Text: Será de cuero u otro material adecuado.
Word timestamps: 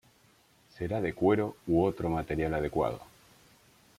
Será 0.75 0.99
de 0.99 1.13
cuero 1.13 1.55
u 1.67 1.83
otro 1.83 2.09
material 2.09 2.55
adecuado. 2.55 3.01